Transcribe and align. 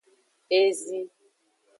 Ezi. 0.61 0.99